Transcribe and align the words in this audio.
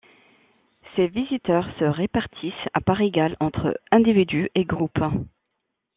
Ces 0.95 1.05
visiteurs 1.09 1.67
se 1.77 1.83
répartissent 1.85 2.67
à 2.73 2.81
part 2.81 3.01
égal 3.01 3.37
entre 3.39 3.79
individus 3.91 4.49
et 4.55 4.63
groupes. 4.65 5.03